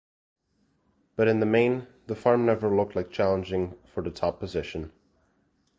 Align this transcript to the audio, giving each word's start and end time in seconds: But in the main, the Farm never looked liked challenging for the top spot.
But 1.15 1.27
in 1.27 1.41
the 1.41 1.45
main, 1.45 1.85
the 2.07 2.15
Farm 2.15 2.43
never 2.43 2.75
looked 2.75 2.95
liked 2.95 3.11
challenging 3.13 3.77
for 3.85 4.01
the 4.01 4.09
top 4.09 4.43
spot. 4.47 4.89